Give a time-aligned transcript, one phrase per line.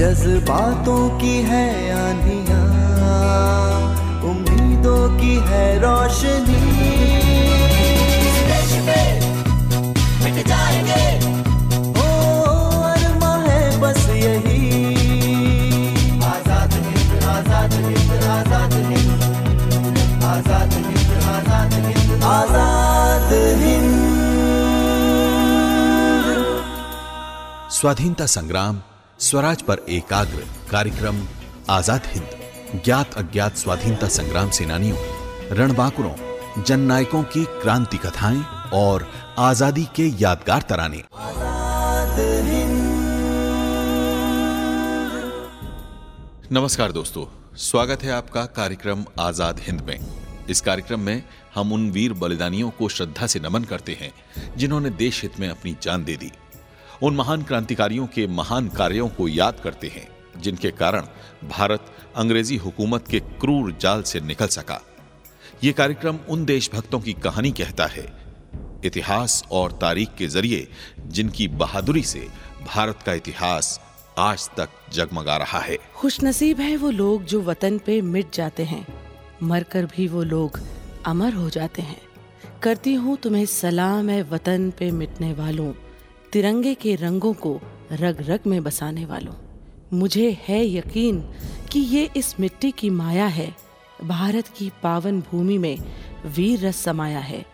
[0.00, 2.60] जज्बातों की है आंधिया
[4.28, 6.60] उम्मीदों की है रोशनी।
[10.22, 11.04] मिट जाएँगे।
[12.00, 12.06] ओ
[12.92, 14.62] अरमा है बस यही।
[16.30, 19.22] आज़ाद हिंद आज़ाद हिंद आज़ाद हिंद।
[20.32, 23.32] आज़ाद हिंद आज़ाद हिंद। आज़ाद
[23.64, 23.98] हिंद।
[27.80, 28.80] स्वाधीनता संग्राम
[29.20, 31.16] स्वराज पर एकाग्र कार्यक्रम,
[31.70, 32.28] आज़ाद हिंद,
[32.84, 34.96] ज्ञात अज्ञात स्वाधीनता संग्राम सेनानियों,
[35.50, 39.06] रणबांकुरों, जननायकों की क्रांति कथाएँ और
[39.38, 41.02] आज़ादी के यादगार तराने।
[46.52, 47.26] नमस्कार दोस्तों,
[47.58, 49.98] स्वागत है आपका कार्यक्रम आज़ाद हिंद में।
[50.48, 51.22] इस कार्यक्रम में
[51.54, 54.12] हम उन वीर बलिदानियों को श्रद्धा से नमन करते हैं,
[54.56, 56.32] जिन्होंने देश हित में अपनी जान दे दी।
[57.02, 60.08] उन महान क्रांतिकारियों के महान कार्यों को याद करते हैं,
[60.40, 61.06] जिनके कारण
[61.48, 64.80] भारत अंग्रेज़ी हुकूमत के क्रूर जाल से निकल सका।
[65.64, 68.06] ये कार्यक्रम उन देशभक्तों की कहानी कहता है।
[68.84, 70.68] इतिहास और तारीख के ज़रिए
[71.06, 72.28] जिनकी बहादुरी से
[72.66, 73.80] भारत का इतिहास
[74.18, 78.86] आज तक जगमगा रहा है। खुशनसीब है वो लोग जो वतन पे मिट जाते हैं।
[79.42, 80.60] मरकर भी वो लोग
[81.06, 82.00] अमर हो जाते हैं।
[82.62, 85.72] करती हूँ तुम्हें सलाम है वतन पे मिटने वालों।
[86.32, 87.60] तिरंगे के रंगों को
[87.92, 89.32] रग रग में बसाने वालों।
[89.98, 91.20] मुझे है यकीन
[91.72, 93.56] कि ये इस मिट्टी की माया है।
[94.04, 95.78] भारत की पावन भूमि में
[96.26, 97.44] वीर रस समाया है।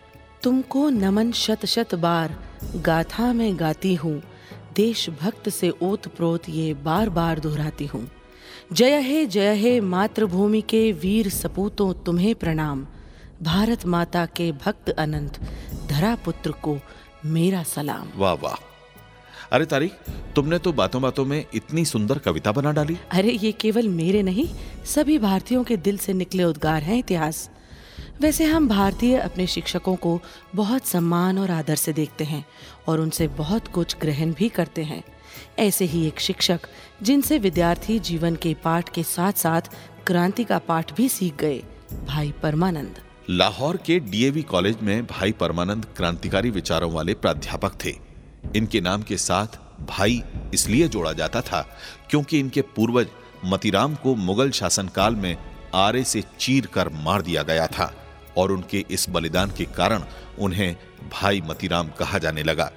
[0.43, 2.37] तुमको नमन शत शत बार
[2.75, 4.21] गाथा में गाती हूँ।
[4.75, 8.11] देशभक्त से ओत प्रोत ये बार बार दोहराती हूँ।
[8.73, 12.87] जय हे जय हे मातृभूमि के वीर सपूतों, तुम्हें प्रणाम।
[13.41, 15.39] भारत माता के भक्त अनंत
[15.87, 16.77] धरा पुत्र को
[17.27, 18.55] मेरा सलाम। वाह वाह।
[19.51, 19.91] अरे तारीख
[20.35, 24.47] तुमने तो बातों बातों में इतनी सुंदर कविता बना डाली। अरे ये केवल मेरे नहीं
[24.85, 27.49] सभी भारतीयों के दिल से निकले उद्गार हैं इतिहास।
[28.21, 30.19] वैसे हम भारतीय अपने शिक्षकों को
[30.55, 32.45] बहुत सम्मान और आदर से देखते हैं
[32.87, 35.03] और उनसे बहुत कुछ ग्रहण भी करते हैं।
[35.59, 36.59] ऐसे ही एक शिक्षक
[37.03, 39.61] जिनसे विद्यार्थी जीवन के पाठ के साथ साथ
[40.07, 41.61] क्रांति का पाठ भी सीख गए
[42.07, 47.93] भाई परमानंद। लाहौर के डीएवी कॉलेज में भाई परमानंद क्रांतिकारी विचारों वाले प्राध्यापक थे।
[48.55, 49.57] इनके नाम के साथ
[49.87, 50.21] भाई
[50.53, 51.61] इसलिए जोड़ा जाता था
[52.09, 53.07] क्योंकि इनके पूर्वज
[53.45, 55.35] मतीराम को मुगल शासनकाल में
[55.75, 57.91] आरे से चीर कर मार दिया गया था
[58.37, 60.03] और उनके इस बलिदान के कारण
[60.39, 60.75] उन्हें
[61.11, 62.71] भाई मतीराम कहा जाने लगा।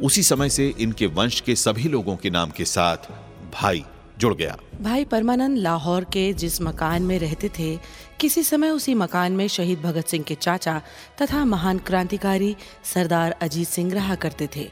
[0.00, 3.10] उसी समय से इनके वंश के सभी लोगों के नाम के साथ
[3.52, 3.84] भाई
[4.18, 7.78] जुड़ गया। भाई परमानंद लाहौर के जिस मकान में रहते थे
[8.22, 10.82] किसी समय उसी मकान में शहीद भगत सिंह के चाचा
[11.22, 14.70] तथा महान क्रांतिकारी सरदार अजीत सिंह रहा करते थे।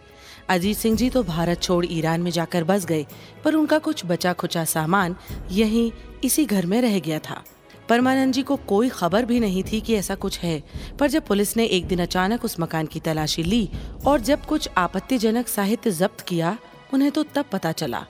[0.49, 3.07] अजीत सिंह जी तो भारत छोड़ ईरान में जाकर बस गए,
[3.45, 5.17] पर उनका कुछ बचा खुचा सामान
[5.51, 5.93] यहीं
[6.25, 7.43] इसी घर में रह गया था।
[7.89, 10.63] परमानंद जी को कोई खबर भी नहीं थी कि ऐसा कुछ है,
[11.01, 13.71] पर जब पुलिस ने एक दिन अचानक उस मकान की तलाशी ली
[14.07, 16.59] और जब कुछ आपत्तिजनक साहित्य जब्त किया,
[16.95, 18.07] उन्हें तो तब पता चला।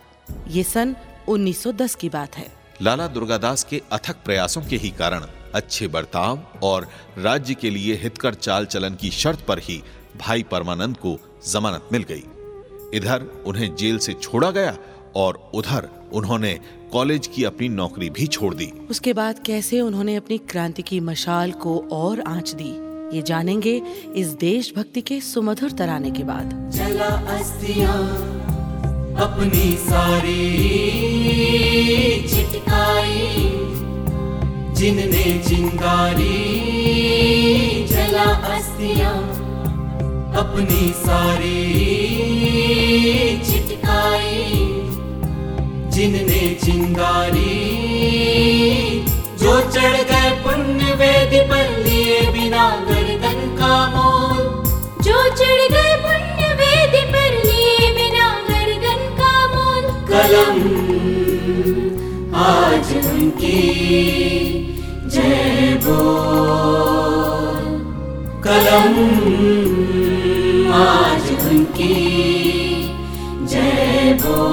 [0.48, 0.96] ये सन
[1.28, 5.24] 1910 की बात है। लाला दुर्गादास के अथक प्रयासों के ही कारण
[5.54, 9.82] अच्छे बर्ताव और राज्य के लिए हितकर चाल चलन की शर्त पर ही
[10.20, 11.16] भाई परमानंद को
[11.48, 12.22] जमानत मिल गई।
[12.94, 14.76] इधर उन्हें जेल से छोड़ा गया
[15.16, 16.58] और उधर उन्होंने
[16.92, 21.52] कॉलेज की अपनी नौकरी भी छोड़ दी। उसके बाद कैसे उन्होंने अपनी क्रांति की मशाल
[21.52, 22.72] को और आँच दी
[23.16, 23.80] ये जानेंगे
[24.14, 27.98] इस देशभक्ति के सुमधुर तराने के बाद। जला अस्थियाँ
[29.20, 31.29] अपनी सारी।
[35.60, 36.36] चिंगारी
[37.88, 39.16] जला अस्थियाँ
[40.34, 41.64] अपनी सारी
[43.48, 44.54] चिटकाई।
[45.90, 47.58] जिनने चिंगारी
[49.42, 54.40] जो चढ़ गए पुण्य वेद पर लिए बिना गर्दन का मोल।
[55.02, 60.58] जो चढ़ गए पुण्य वेद पर लिए बिना गर्दन का मोल। कलम
[62.46, 64.59] आज उनकी
[68.46, 68.94] कलम
[70.74, 71.98] आज उनकी
[73.52, 74.50] जय बोल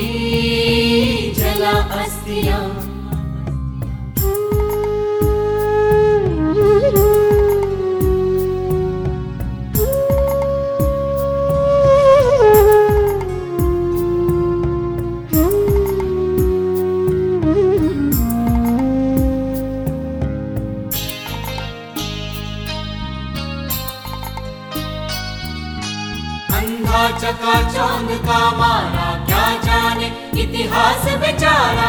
[1.38, 2.64] जला अस्थियाँ
[27.44, 30.06] चका चौंध का मारा, क्या जाने
[30.42, 31.88] इतिहास बेचारा।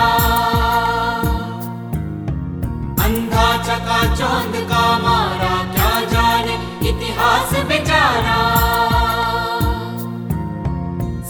[3.05, 6.55] अंधा चका चौंध का मारा, क्या जाने
[6.89, 8.35] इतिहास बेचारा।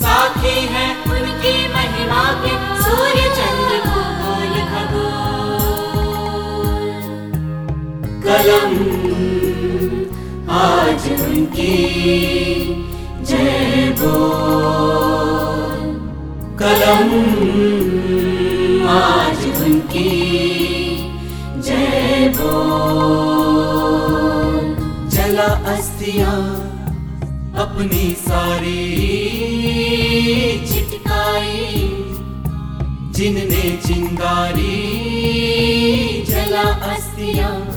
[0.00, 3.93] साथी है उनकी महिमा के सूर्य चंद्र
[8.26, 8.74] कलम।
[10.50, 11.76] आज उनकी
[13.24, 15.80] जय बोल।
[16.58, 17.08] कलम।
[18.88, 20.10] आज उनकी
[21.62, 23.04] जय बोल।
[25.08, 26.60] जला अस्थियाँ
[27.56, 28.96] अपनी सारी
[30.72, 31.90] चिटकाई।
[33.10, 34.94] जिनने चिंगारी,
[36.28, 37.73] जला अस्थियाँ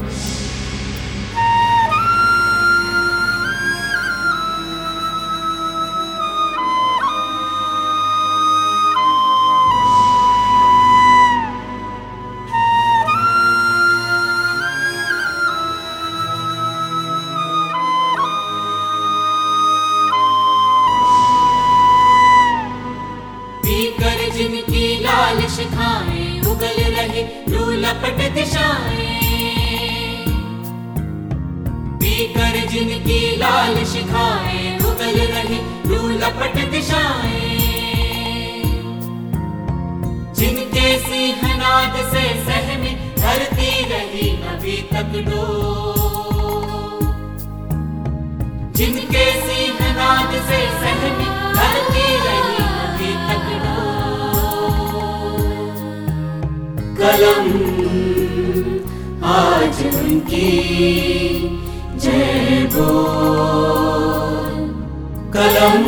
[65.36, 65.84] कलम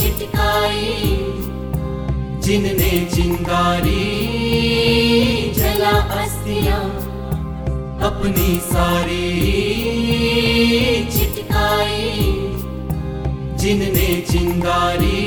[0.00, 1.16] चिटकाई।
[2.40, 4.00] जिनने चिंगारी,
[5.56, 6.89] जला अस्थियाँ
[8.10, 9.26] अपनी सारी
[11.12, 12.14] चिटकाई
[13.60, 15.26] जिनने चिंगारी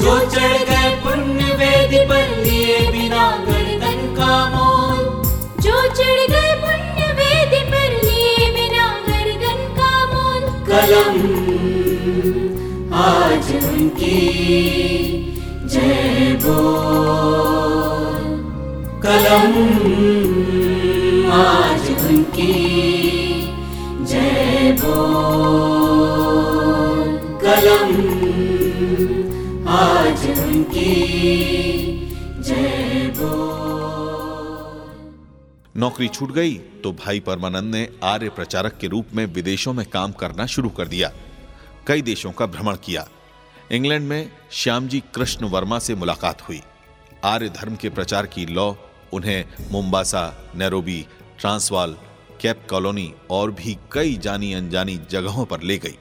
[0.00, 5.00] जो चढ़ गए पुण्य वेद पर लिए बिना गर्दन का मोल।
[5.64, 11.18] जो चढ़ गए पुण्य वेद पर लिए बिना गर्दन का मोल। कलम
[13.02, 14.20] आज उनकी
[15.66, 17.61] जय बोल।
[19.02, 19.54] कलम।
[21.32, 22.52] आज उनकी
[24.04, 24.98] जय बोल।
[27.42, 27.92] कलम।
[29.68, 30.94] आज उनकी
[32.42, 33.42] जय बोल।
[35.76, 40.12] नौकरी छूट गई तो भाई परमानंद ने आर्य प्रचारक के रूप में विदेशों में काम
[40.12, 41.12] करना शुरू कर दिया।
[41.86, 43.08] कई देशों का भ्रमण किया।
[43.72, 46.60] इंग्लैंड में श्यामजी कृष्ण वर्मा से मुलाकात हुई।
[47.24, 48.76] आर्य धर्म के प्रचार की लौ
[49.12, 51.06] उन्हें Mombasa Nairobi,
[51.38, 51.96] Transvaal,
[52.40, 55.98] Cape colony और भी कई जानी अनजानी जगहों पर ले गई।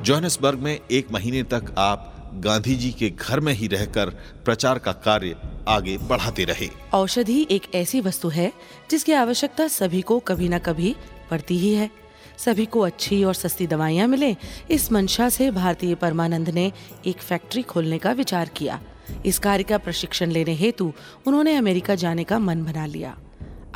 [0.00, 4.10] जोहानिसबर्ग में एक महीने तक आप गांधी जी के घर में ही रहकर
[4.44, 5.36] प्रचार का कार्य
[5.68, 8.52] आगे बढ़ाते रहे। औषधि एक ऐसी वस्तु है,
[8.90, 10.96] जिसकी आवश्यकता सभी को कभी न कभी
[11.30, 11.90] पड़ती ही है।
[12.38, 14.36] सभी को अच्छी और सस्ती दवाइयाँ मिले,
[14.70, 16.72] इस मंशा से भारतीय परमानंद ने
[17.06, 18.80] एक फैक्ट्री खोलने का विचार किया।
[19.26, 20.92] इस कार्य का प्रशिक्षण लेने हेतु
[21.26, 23.16] उन्होंने अमेरिका जाने का मन बना लिया।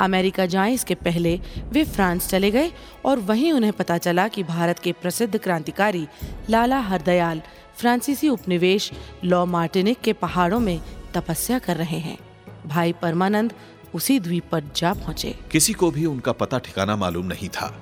[0.01, 2.71] अमेरिका जाएँ इसके पहले वे फ्रांस चले गए
[3.05, 6.07] और वहीं उन्हें पता चला कि भारत के प्रसिद्ध क्रांतिकारी
[6.49, 7.41] लाला हरदयाल
[7.77, 8.91] फ्रांसीसी उपनिवेश
[9.23, 10.79] लॉ मार्टिनिक के पहाड़ों में
[11.13, 12.17] तपस्या कर रहे हैं।
[12.67, 13.53] भाई परमानंद
[13.95, 17.75] उसी द्वीप पर जा पहुँचे। किसी को भी उनका पता ठिकाना मालूम नहीं था।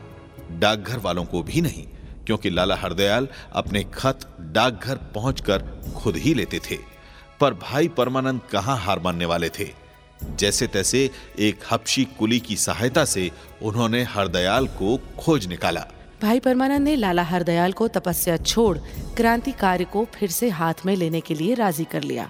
[0.52, 1.84] डाकघर वालों को भी नहीं,
[2.26, 6.78] क्योंकि लाला हरदयाल अपने खत डाकघर पहुंचकर खुद ही लेते थे।
[7.40, 9.68] पर भाई परमानंद कहाँ हार मानने वाले थे?
[10.36, 15.86] जैसे तैसे एक हपशी कुली की सहायता से उन्होंने हरदयाल को खोज निकाला।
[16.22, 18.78] भाई परमानंद ने लाला हरदयाल को तपस्या छोड़
[19.18, 22.30] क्रांति कार्य को फिर से हाथ में लेने के लिए राज़ी कर लिया।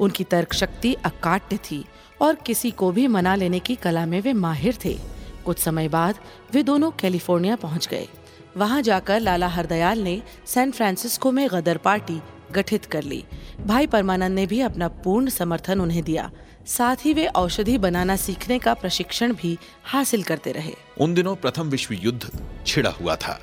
[0.00, 1.84] उनकी तर्क शक्ति अकाट्य थी
[2.20, 4.98] और किसी को भी मना लेने की कला में वे माहिर थे।
[5.44, 6.14] कुछ समय बाद
[6.52, 8.08] वे दोनों कैलिफ़ोर्निया पहुँच गए।
[8.56, 12.20] वहाँ जाकर लाला हरदयाल ने सैन फ्रांसिस्को में गदर पार्टी
[12.52, 13.24] गठित कर ली।
[13.66, 16.30] भाई परमानंद ने भी अपना पूर्ण समर्थन उन्हें दिया।
[16.66, 21.68] साथ ही वे औषधि बनाना सीखने का प्रशिक्षण भी हासिल करते रहे। उन दिनों प्रथम
[21.68, 22.30] विश्व युद्ध
[22.66, 23.38] छिड़ा हुआ था।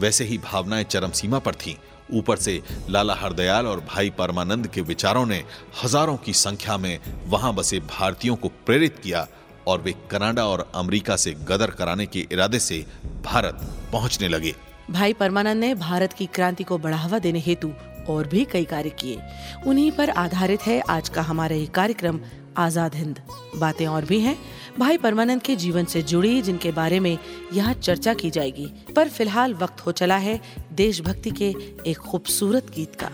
[0.00, 1.74] वैसे ही भावनाएँ चरम सीमा पर थीं।
[2.12, 2.60] ऊपर से
[2.90, 5.42] लाला हरदयाल और भाई परमानंद के विचारों ने
[5.84, 9.26] हज़ारों की संख्या में वहाँ बसे भारतीयों को प्रेरित किया
[9.66, 12.84] और वे कनाडा और अमेरिका से गदर कराने के इरादे से
[13.24, 13.58] भारत
[13.92, 14.54] पहुँचने लगे।
[14.90, 17.72] भाई परमानंद ने भारत की क्रांति को बढ़ावा देने हेतु
[18.10, 19.18] और भी कई कार्य किए।
[19.66, 22.20] उन्हीं पर आधारित है आज का हमारा ये कार्यक्रम,
[22.56, 23.18] आज़ाद हिंद।
[23.56, 24.36] बातें और भी हैं।
[24.78, 27.16] भाई परमानंद के जीवन से जुड़ी, जिनके बारे में
[27.52, 30.40] यहाँ चर्चा की जाएगी, पर फ़िलहाल वक्त हो चला है
[30.72, 31.54] देशभक्ति के
[31.86, 33.10] एक खूबसूरत गीत का।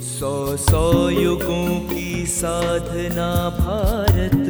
[0.00, 4.46] सौ सौ युगों की साधना भारत,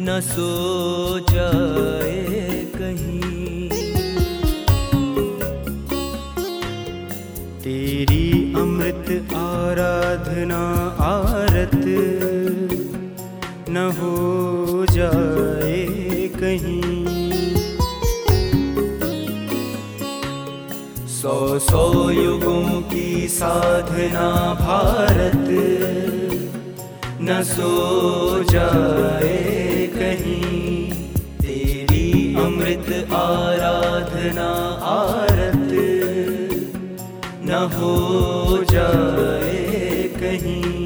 [0.00, 3.27] न सो जाए कहीं।
[8.54, 10.58] अमृत आराधना,
[11.00, 11.80] आरत।
[13.70, 15.86] न हो जाए
[16.28, 17.06] कहीं।
[21.06, 25.48] सौ सौ युगों की साधना भारत।
[27.20, 30.92] न सो जाए कहीं।
[31.38, 34.48] तेरी अमृत आराधना
[34.82, 35.27] आरत
[37.72, 40.78] हो जाए कहीं।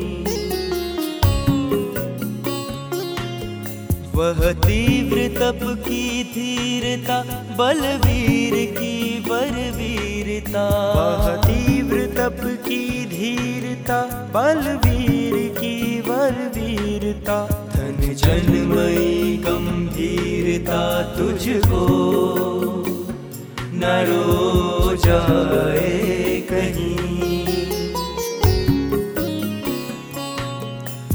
[4.15, 7.23] वह तीव्र तप की धीरता
[7.59, 10.65] बलवीर की बलवीरता।
[10.97, 14.01] वह तीव्र तप की धीरता
[14.35, 17.37] बलवीर की बलवीरता।
[17.75, 21.83] धन जनमयी गंभीरता तुझको।
[23.83, 27.47] न रो जाए कहीं।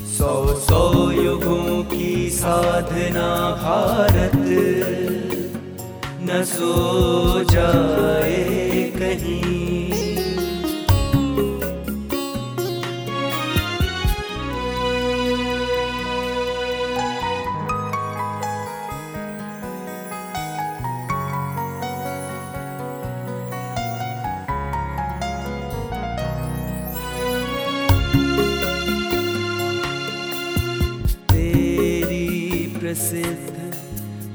[0.07, 0.81] सौ सौ
[1.11, 3.29] युगों की साधना
[3.63, 4.35] भारत
[6.21, 9.86] न सो जाए कहीं।
[32.87, 33.55] प्रसिद्ध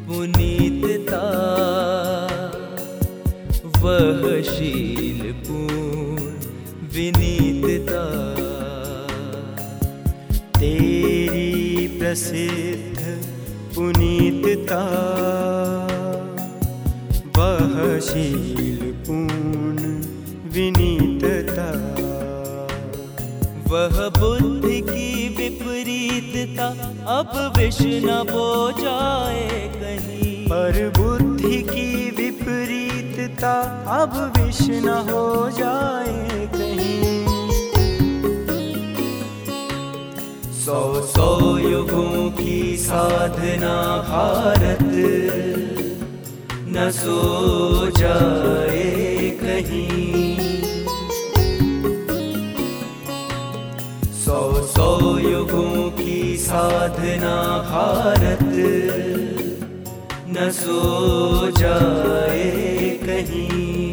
[0.06, 1.20] पुनीतता
[3.82, 6.24] वह शील पूर्ण
[6.94, 8.02] विनीतता
[10.58, 13.16] तेरी प्रसिद्ध
[13.74, 14.82] पुनीतता
[17.38, 19.94] वह शील पूर्ण
[20.54, 21.70] विनीतता
[23.72, 25.28] वह बुद्धि की
[26.22, 26.66] विपरीतता
[27.18, 33.52] अब विष न बो जाए कहीं। पर बुद्धि की विपरीतता
[34.00, 37.26] अब विष न हो जाए कहीं।
[40.52, 43.74] सौ सौ युगों की साधना
[44.08, 44.88] भारत
[46.68, 50.31] न सो जाए कहीं।
[56.42, 57.34] साधना
[57.70, 58.52] भारत।
[60.28, 63.92] न सो जाए कहीं।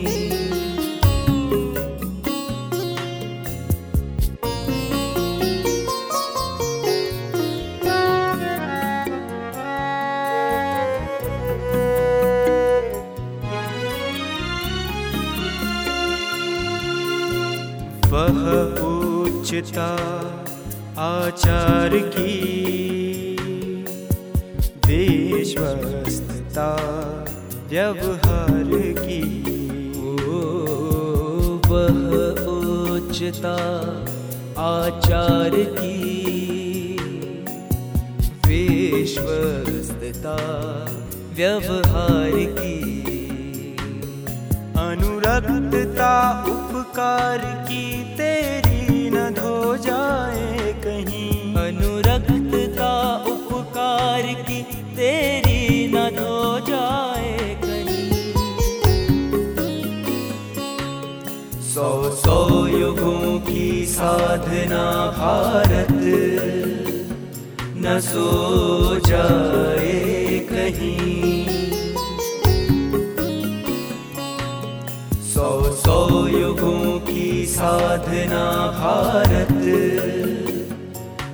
[18.11, 18.39] वह
[18.85, 19.89] उच्चता
[21.19, 22.35] आचार की
[24.87, 26.69] विश्वस्तता
[27.69, 29.21] व्यवहार की।
[30.01, 30.39] ओ,
[31.67, 31.97] वह
[32.47, 33.55] उच्चता
[34.57, 35.97] आचार की
[38.47, 40.37] विश्वस्तता
[41.33, 42.79] व्यवहार की।
[44.77, 46.13] अनुरक्तता,
[46.47, 47.37] उपकार
[47.69, 50.38] की, तेरी न धो जाए
[54.19, 54.61] उपकार की
[54.95, 58.09] तेरी न धो जाए कहीं
[61.69, 64.83] सौ सौ युगों की साधना
[65.17, 65.91] भारत,
[67.77, 71.45] न सो जाए कहीं।
[75.33, 75.49] सौ
[75.83, 78.45] सौ युगों की साधना
[78.79, 79.53] भारत,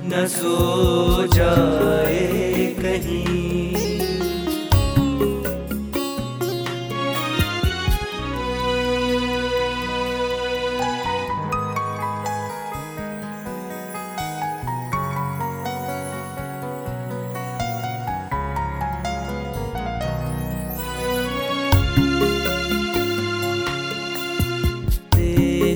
[0.08, 2.45] न सो जाए
[2.86, 3.74] कहीं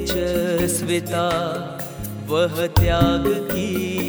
[0.01, 1.27] तेजस्विता
[2.29, 4.00] वह त्याग की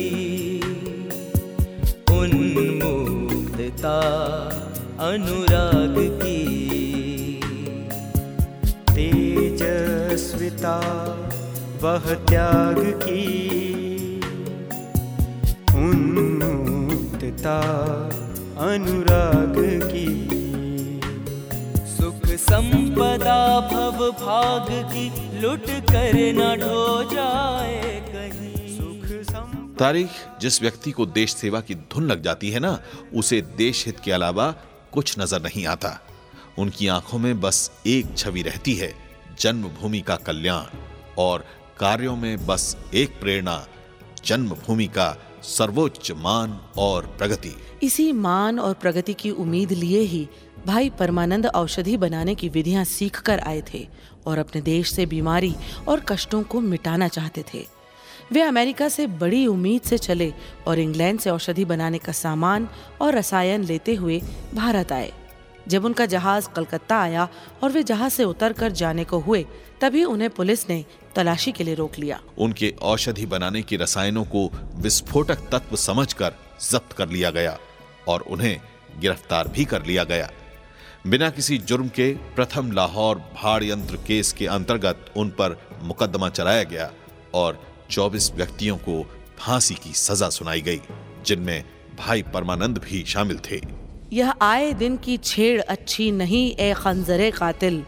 [3.85, 6.41] उन्मुक्तता अनुराग की।
[8.89, 10.79] तेजस्विता,
[11.81, 13.25] वह त्याग की।
[15.75, 17.61] उन्मुक्तता,
[18.57, 19.55] अनुराग
[19.91, 20.29] की।
[21.75, 27.90] सुख संपदा, भव भाग की, लुट कर न ढो जाए।
[29.81, 30.09] तारीख
[30.41, 32.79] जिस व्यक्ति को देश सेवा की धुन लग जाती है ना,
[33.13, 34.51] उसे देश हित के अलावा
[34.93, 35.99] कुछ नज़र नहीं आता।
[36.59, 38.93] उनकी आँखों में बस एक छवि रहती है,
[39.39, 40.77] जन्मभूमि का कल्याण,
[41.17, 41.45] और
[41.79, 43.65] कार्यों में बस एक प्रेरणा,
[44.25, 50.27] जन्मभूमि का सर्वोच्च मान और प्रगति। इसी मान और प्रगति की उम्मीद लिए ही
[50.67, 53.87] भाई परमानंद औषधि बनाने की विधियाँ सीख कर आए थे,
[54.27, 55.55] और अपने देश से बीमारी
[55.87, 57.67] और कष्टों को मिटाना चाहते थे।
[58.31, 60.33] वे अमेरिका से बड़ी उम्मीद से चले
[60.67, 62.67] और इंग्लैंड से औषधि बनाने का सामान
[63.01, 64.21] और रसायन लेते हुए
[64.53, 65.11] भारत आए।
[65.67, 67.27] जब उनका जहाज़ कलकत्ता आया
[67.63, 69.45] और वे जहाज़ से उतर कर जाने को हुए,
[69.81, 74.49] तभी उन्हें पुलिस ने तलाशी के लिए रोक लिया। उनके औषधि बनाने के रसायनों को
[74.75, 76.33] विस्फोटक तत्व समझकर
[76.71, 77.57] जब्त कर लिया गया
[78.07, 78.59] और उन्हें
[78.99, 80.29] गिरफ़्तार भी कर लिया गया।
[81.07, 86.63] बिना किसी जुर्म के प्रथम लाहौर भाड़ यंत्र केस के अंतर्गत उन पर मुकदमा चलाया
[86.63, 86.91] गया
[87.33, 89.03] और 24 व्यक्तियों को
[89.37, 90.81] फांसी की सजा सुनाई गई
[91.25, 91.63] जिनमें
[91.99, 93.61] भाई परमानंद भी शामिल थे।
[94.13, 97.83] यह आए दिन की छेड़ अच्छी नहीं ए खंजरे कातिल।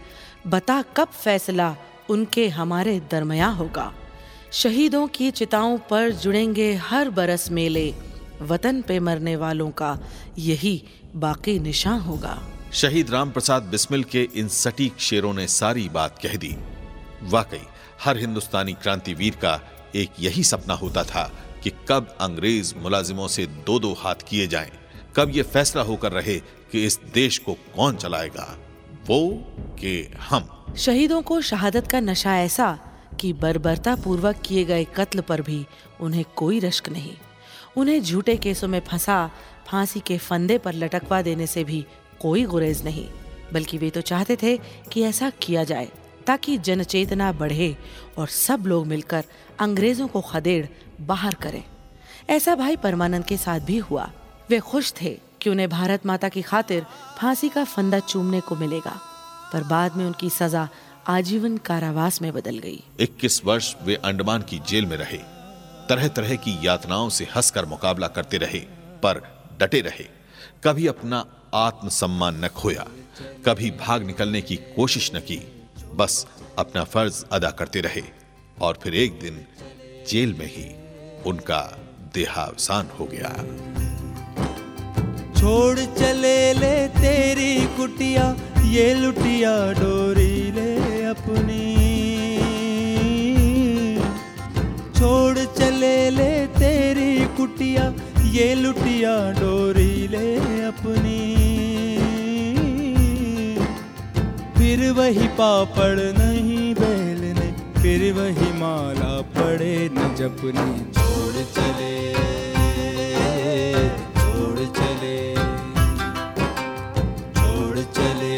[0.47, 1.75] बता कब फैसला
[2.09, 3.93] उनके हमारे दरमया होगा।
[4.51, 7.93] शहीदों की चिताओं पर जुड़ेंगे हर बरस मेले।
[8.41, 9.99] वतन पे मरने वालों का
[10.39, 10.83] यही
[11.15, 12.39] बाकी निशान होगा।
[12.73, 16.55] शहीद राम प्रसाद बिस्मिल के इन सटीक शेरों ने सारी बात कह दी।
[17.23, 17.61] वाकई
[18.03, 19.53] हर हिंदुस्तानी क्रांतिवीर का
[19.95, 21.31] एक यही सपना होता था
[21.63, 24.71] कि कब अंग्रेज़ मुलाजिमों से दो दो हाथ किए जाएँ,
[25.15, 26.37] कब ये फैसला होकर रहे
[26.71, 28.45] कि इस देश को कौन चलाएगा
[29.07, 29.21] वो
[29.79, 32.77] कि हम। शहीदों को शहादत का नशा ऐसा
[33.19, 35.65] कि बर्बरता पूर्वक किए गए कत्ल पर भी
[36.01, 37.15] उन्हें कोई रश्क नहीं।
[37.77, 39.29] उन्हें झूठे केसों में फंसा
[39.67, 41.85] फांसी के फंदे पर लटकवा देने से भी
[42.21, 43.07] कोई गुरेज नहीं
[43.53, 44.57] बल्कि वे तो चाहते थे
[44.91, 45.87] कि ऐसा किया जाए।
[46.27, 47.75] ताकि जनचेतना बढ़े
[48.17, 49.23] और सब लोग मिलकर
[49.59, 50.65] अंग्रेज़ों को खदेड़
[51.01, 51.63] बाहर करें।
[52.29, 54.11] ऐसा भाई परमानंद के साथ भी हुआ।
[54.49, 56.85] वे खुश थे कि उन्हें भारत माता की खातिर
[57.17, 58.99] फांसी का फंदा चूमने को मिलेगा,
[59.53, 60.67] पर बाद में उनकी सजा
[61.07, 65.17] आजीवन कारावास में बदल गई। 21 वर्ष वे अंडमान की जेल में रहे।
[65.89, 68.59] तरह तरह की यातनाओं से हंसकर मुकाबला करते रहे,
[69.03, 69.21] पर
[69.61, 70.05] डटे रहे।
[70.63, 72.87] कभी अपना आत्मसम्मान न खोया,
[73.45, 75.37] कभी भाग निकलने की कोशिश न की।
[75.95, 76.25] बस
[76.59, 78.01] अपना फ़र्ज़ अदा करते रहे
[78.61, 79.45] और फिर एक दिन
[80.09, 80.65] जेल में ही
[81.25, 81.77] उनका
[82.13, 83.29] देहावसान हो गया।
[85.39, 91.75] छोड़ चले ले तेरी कुटिया, ये लुटिया डोरी ले अपनी।
[94.99, 97.93] छोड़ चले ले तेरी कुटिया,
[98.31, 101.42] ये लुटिया डोरी ले अपनी।
[104.63, 107.47] फिर वही पापड़ नहीं बेलने,
[107.81, 111.95] फिर वही माला पड़े न जपनी छोड़ चले
[114.19, 115.17] छोड़ चले
[117.39, 118.37] छोड़ चले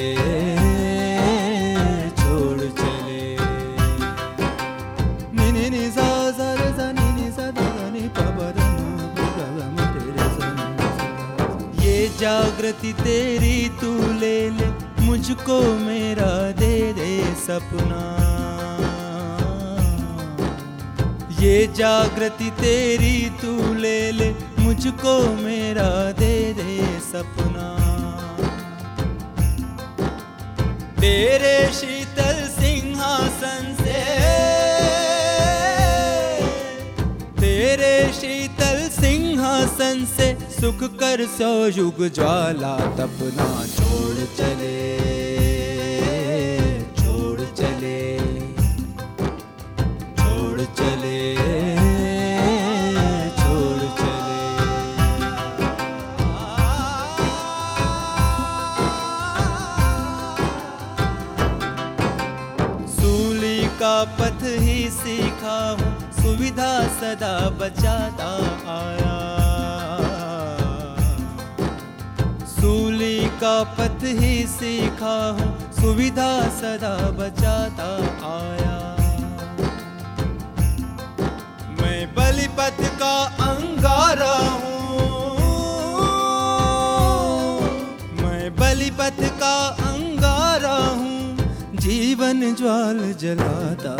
[2.22, 3.22] छोड़ चले
[5.36, 5.50] नि।
[11.86, 13.92] ये जागृति तेरी तू
[15.26, 18.02] मुझको मेरा दे दे सपना।
[21.40, 27.70] ये जागृति तेरी तू ले ले, मुझको मेरा दे दे सपना।
[31.02, 34.04] तेरे शीतल सिंहासन से,
[37.42, 44.78] तेरे शीतल सिंहासन से सुख कर सौ युग ज्वाला तपना छोड़ चले
[47.00, 48.00] छोड़ चले
[50.20, 51.20] छोड़ चले
[53.42, 54.40] छोड़ चले।
[62.96, 68.34] सूली का पथ ही सीखा हूँ, सुविधा सदा बचाता
[68.80, 69.25] आया।
[72.66, 77.90] सूली का पथ ही सीखा हूँ। सुविधा सदा बचाता
[78.30, 78.78] आया।
[81.82, 85.12] मैं बलिपथ का अंगारा हूँ।
[88.22, 91.38] मैं बलिपथ का अंगारा हूँ।
[91.76, 93.96] जीवन ज्वाल जलाता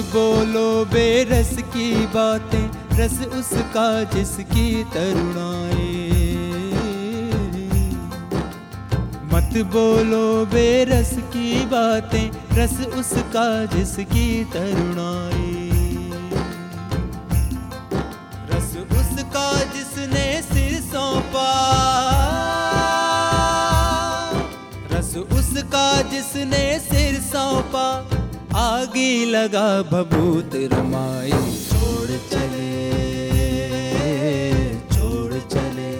[0.00, 6.04] बोलो, बेरस की बातें, रस उसका जिसकी तरुणाई
[9.24, 15.64] मत बोलो, बेरस की बातें, रस उसका जिसकी तरुणाई
[18.50, 21.48] रस उसका जिसने सिर सौंपा।
[24.92, 28.17] रस उसका जिसने सिर सौंपा।
[28.78, 31.30] आगे लगा भभूत रमाई।
[31.62, 32.74] छोड़ चले
[34.92, 35.94] छोड़ चले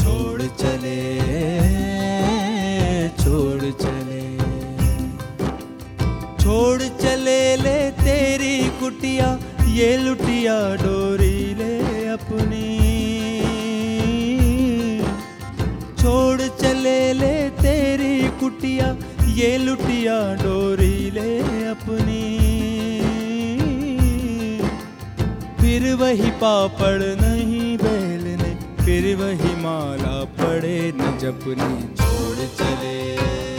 [0.00, 0.96] छोड़ चले
[3.22, 4.24] छोड़ चले।
[6.42, 9.28] छोड़ चले ले तेरी कुटिया,
[9.70, 11.74] ये लुटिया डोरी ले
[12.08, 12.68] अपनी।
[16.02, 18.94] छोड़ चले ले तेरी कुटिया
[19.36, 21.32] ये लुटिया डोरी ले
[21.68, 22.22] अपनी।
[25.60, 33.55] फिर वही पापड़ नहीं बेलने, फिर वही माला पड़े न जपनी, छोड़ चले।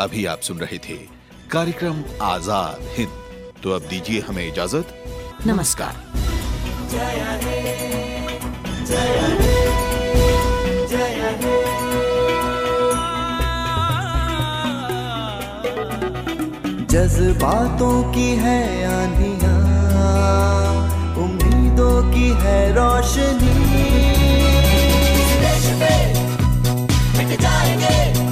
[0.00, 0.94] अभी आप सुन रहे थे
[1.50, 3.14] कार्यक्रम आज़ाद हिंद।
[3.62, 4.92] तो अब दीजिए हमें इजाज़त।
[5.46, 5.94] नमस्कार।
[16.90, 19.58] जज्बातों की है आंधियाँ
[21.24, 23.56] उम्मीदों की है रोशनी।
[27.40, 28.27] जाएँगे।